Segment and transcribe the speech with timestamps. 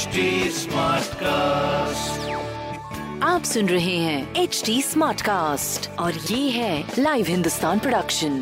[0.00, 0.20] HD
[0.56, 2.28] Smartcast.
[3.22, 8.32] आप सुन रहे हैं एच डी स्मार्ट कास्ट और ये है लाइव हिंदुस्तान प्रोडक्शन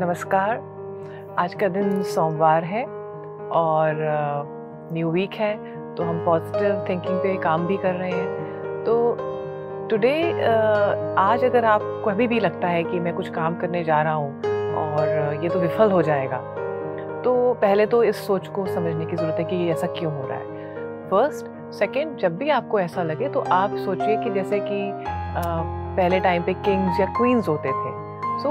[0.00, 0.56] नमस्कार।
[1.38, 2.84] आज का दिन सोमवार है
[3.62, 4.04] और
[4.92, 5.54] न्यू वीक है
[5.94, 9.27] तो हम पॉजिटिव थिंकिंग पे काम भी कर रहे हैं। तो
[9.90, 10.32] टुडे
[11.18, 14.38] आज अगर आपको कभी भी लगता है कि मैं कुछ काम करने जा रहा हूँ
[14.74, 16.38] और ये तो विफल हो जाएगा
[17.24, 20.26] तो पहले तो इस सोच को समझने की ज़रूरत है कि ये ऐसा क्यों हो
[20.28, 20.44] रहा है।
[21.10, 24.92] फ़र्स्ट सेकंड जब भी आपको ऐसा लगे तो आप सोचिए कि जैसे कि
[25.96, 27.92] पहले टाइम पे किंग्स या क्वींस होते थे
[28.42, 28.50] सो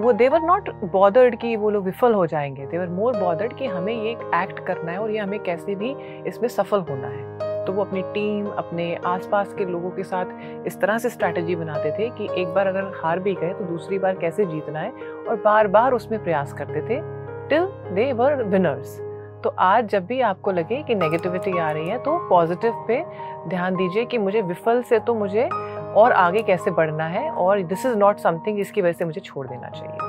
[0.00, 3.92] वो देवर नॉट बॉदर्ड कि वो लोग विफल हो जाएँगे देवर मोर बॉदर्ड कि हमें
[3.92, 5.96] ये एक्ट करना है और ये हमें कैसे भी
[6.26, 10.80] इसमें सफल होना है। तो वो अपनी टीम, अपने आसपास के लोगों के साथ इस
[10.80, 14.14] तरह से स्ट्रैटेजी बनाते थे कि एक बार अगर हार भी गए तो दूसरी बार
[14.14, 14.90] कैसे जीतना है
[15.28, 17.00] और बार बार उसमें प्रयास करते थे
[17.48, 19.00] टिल दे वर विनर्स
[19.44, 23.04] तो आज जब भी आपको लगे कि नेगेटिविटी आ रही है तो पॉजिटिव पे
[23.48, 25.48] ध्यान दीजिए कि मुझे विफल से तो मुझे
[25.94, 29.46] और आगे कैसे बढ़ना है और दिस इज़ नॉट समथिंग जिसकी वजह से मुझे छोड़
[29.46, 30.03] देना चाहिए।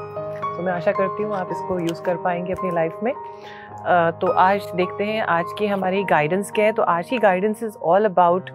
[0.55, 3.13] तो मैं आशा करती हूँ आप इसको यूज़ कर पाएँगे अपनी लाइफ में।
[4.19, 6.71] तो आज देखते हैं, आज की हमारी गाइडेंस क्या है?
[6.71, 8.49] तो आज की guidance is all about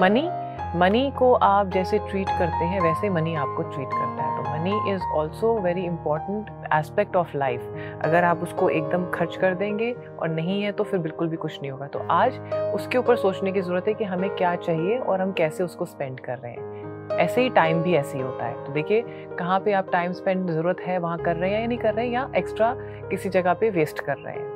[0.00, 0.28] money
[0.76, 4.92] money को आप जैसे ट्रीट करते हैं, वैसे मनी आपको ट्रीट करता है। तो money
[4.92, 10.28] is also very important aspect of life अगर आप उसको एकदम खर्च कर देंगे और
[10.28, 12.38] नहीं है तो फिर बिल्कुल भी कुछ नहीं होगा। तो आज
[12.74, 16.20] उसके ऊपर सोचने की ज़रूरत है कि हमें क्या चाहिए और हम कैसे उसको स्पेंड
[16.20, 19.02] कर रहे हैं। ऐसे ही टाइम भी ऐसे ही होता है। तो देखिए,
[19.38, 22.06] कहाँ पे आप टाइम स्पेंड ज़रूरत है, वहाँ कर रहे हैं या नहीं कर रहे
[22.06, 22.74] हैं, या एक्स्ट्रा
[23.10, 24.52] किसी जगह पे वेस्ट कर रहे हैं।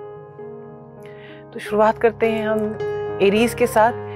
[1.53, 4.07] तो शुरुआत करते हैं हम एरीज के साथ।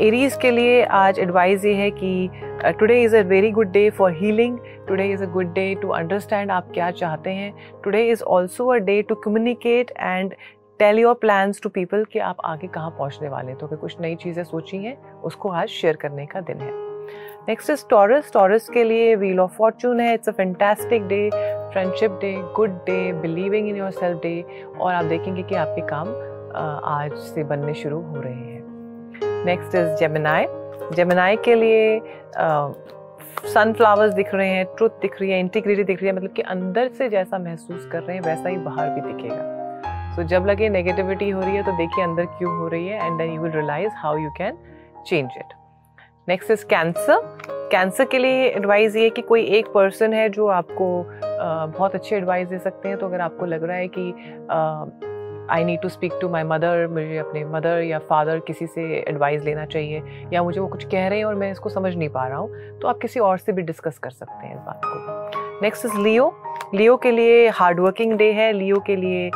[0.00, 2.30] एरीज के लिए आज एडवाइस ये है कि
[2.78, 6.50] today is a very good day for healing today is a good day to understand
[6.50, 7.52] आप क्या चाहते हैं।
[7.84, 10.34] Today is also a day to communicate and
[10.80, 14.00] tell your plans to people कि आप आगे कहाँ पहुँचने वाले हैं। तो अगर कुछ
[14.00, 16.91] नई चीज़ें सोची हैं, उसको आज शेयर करने का दिन है।
[17.48, 20.12] नेक्स्ट इज़ टॉरस टॉरस के लिए व्हील ऑफ़ फॉर्चून है.
[20.14, 21.28] It's a fantastic day
[21.72, 24.44] friendship day good day believing in yourself day
[24.80, 26.08] और आप देखेंगे कि आपके काम
[26.88, 29.44] आज से बनने शुरू हो रहे हैं.
[29.46, 30.46] नेक्स्ट इज़ जेमिनाई
[30.94, 32.00] जेमिनाई के लिए
[33.44, 36.88] सनफ्लावर्स दिख रहे हैं ट्रुथ दिख रही है इंटीग्रिटी दिख रही है मतलब कि अंदर
[36.98, 40.14] से जैसा महसूस कर रहे हैं वैसा ही बाहर भी दिखेगा.
[40.14, 43.06] सो so, जब लगे नेगेटिविटी हो रही है तो देखिए अंदर क्यों हो रही है
[43.06, 44.58] and then you will realise how you can
[45.06, 45.54] change it
[46.28, 47.20] next is Cancer
[47.70, 50.86] Cancer के लिए एडवाइस ये कि कोई एक पर्सन है जो आपको
[51.22, 54.10] बहुत अच्छी एडवाइस दे सकते हैं। तो अगर आपको लग रहा है कि
[55.50, 59.42] I need to speak to my mother मुझे अपने मदर या फादर किसी से एडवाइस
[59.44, 62.26] लेना चाहिए, या मुझे वो कुछ कह रहे हैं और मैं इसको समझ नहीं पा
[62.28, 65.60] रहा हूँ तो आप किसी और से भी डिस्कस कर सकते हैं इस बात को।
[65.62, 66.34] नेक्स्ट इज़ लियो
[66.74, 69.30] लियो के लिए हार्ड वर्किंग डे है। लियो के लिए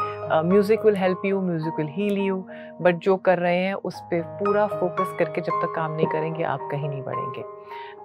[0.44, 2.36] music will help you music will heal you
[2.82, 6.42] but जो कर रहे हैं, उस पर पूरा फोकस करके जब तक काम नहीं करेंगे,
[6.44, 7.44] आप कहीं नहीं बढ़ेंगे।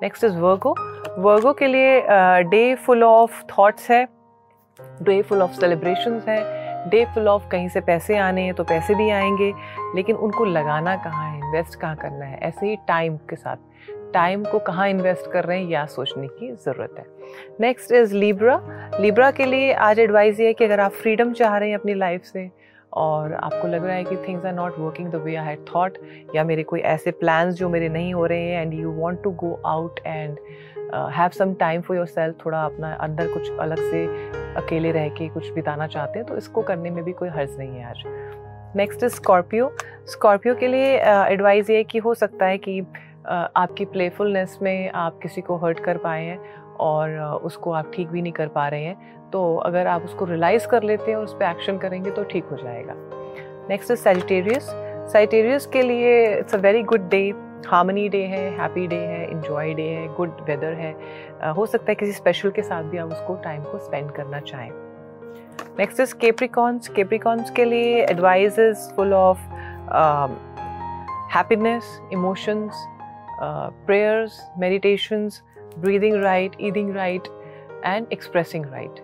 [0.02, 0.76] नेक्स्ट इज़ वर्गो
[1.20, 2.02] वर्गो के लिए
[2.44, 4.08] डे फुल ऑफ़ थाट्स है
[4.80, 6.40] डे फुल ऑफ़ सेलिब्रेशन है
[6.90, 9.52] डे फुल ऑफ़ कहीं से पैसे आने हैं तो पैसे भी आएँगे,
[9.96, 12.38] लेकिन उनको लगाना कहाँ है इन्वेस्ट कहाँ करना है?
[12.40, 13.58] ऐसे ही टाइम के साथ।
[14.14, 17.06] टाइम को कहाँ इन्वेस्ट कर रहे हैं या सोचने की ज़रूरत है।
[17.60, 18.60] नेक्स्ट इज़ लिब्रा
[19.00, 21.94] लिब्रा के लिए आज एडवाइस ये है कि अगर आप फ्रीडम चाह रहे हैं अपनी
[21.94, 22.50] लाइफ से
[22.94, 25.98] और आपको लग रहा है कि things are not working the way I had thought
[26.36, 29.32] या मेरे कोई ऐसे प्लान्स जो मेरे नहीं हो रहे हैं and you want to
[29.32, 30.38] go out and
[31.16, 34.06] have some time for yourself थोड़ा अपना अंदर कुछ अलग से
[34.56, 37.70] अकेले रह के कुछ बिताना चाहते हैं तो इसको करने में भी कोई हर्ज नहीं
[37.70, 38.04] है आज।
[38.76, 39.72] नेक्स्ट इज़ स्कॉर्पियो
[40.08, 42.88] स्कॉर्पियो के लिए एडवाइस ये है कि हो सकता है कि uh,
[43.28, 46.40] आपकी प्लेफुलनेस में आप किसी को हर्ट कर पाए हैं
[46.80, 50.68] और उसको आप ठीक भी नहीं कर पा रहे हैं तो अगर आप उसको रियलाइज़
[50.68, 52.94] कर लेते हैं और उस पर एक्शन करेंगे तो ठीक हो जाएगा।
[53.70, 54.70] नेक्स्ट इज़ सेजिटेरियस
[55.12, 57.22] सेजिटेरियस के लिए it's a very good day
[57.68, 60.92] harmony day है हैप्पी डे है इंजॉय डे है गुड वेदर है।
[61.54, 64.72] हो सकता है किसी स्पेशल के साथ भी आप उसको टाइम को स्पेंड करना चाहें।
[65.80, 68.60] नेक्स्ट इज़ केप्रिकॉन्स केप्रिकॉन्स के लिए advice
[68.96, 69.40] full of
[71.36, 72.88] happiness emotions
[73.86, 75.42] prayers, meditations,
[75.78, 77.28] breathing right, eating right,
[77.84, 79.02] and expressing right.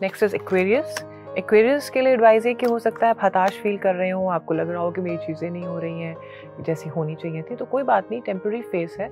[0.00, 1.04] Next is Aquarius.
[1.38, 4.26] Aquarius के लिए एडवाइस है कि हो सकता है आप हताश फील कर रहे हो
[4.28, 7.56] आपको लग रहा हो कि मेरी चीज़ें नहीं हो रही हैं जैसी होनी चाहिए थी
[7.56, 9.08] तो कोई बात नहीं टेम्प्रेरी फेस है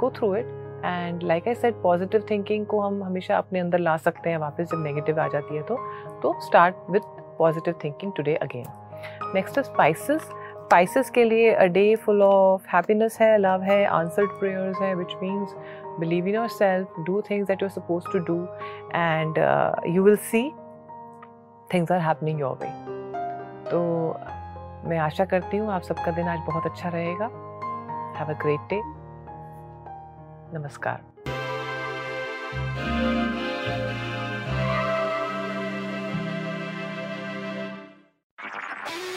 [0.00, 0.46] go through it
[0.84, 4.70] and like I said positive thinking को हम हमेशा अपने अंदर ला सकते हैं वापस
[4.72, 5.78] जब नेगेटिव आ जाती है तो
[6.22, 7.08] तो start with
[7.38, 8.66] positive thinking today again
[9.34, 10.30] next is Pisces
[10.74, 15.12] Pisces के लिए a day full of happiness है लव है आंसर्ड प्रेयर्स है which
[15.20, 15.54] means
[16.00, 18.36] believe in yourself do things that you are suppose to do
[18.94, 19.38] and
[19.94, 20.42] you will see
[21.74, 22.70] things are happening your way
[23.70, 23.82] तो
[24.88, 27.30] मैं आशा करती हूँ आप सबका दिन आज बहुत अच्छा रहेगा।
[28.18, 28.80] हैव अ ग्रेट डे
[30.58, 31.00] नमस्कार।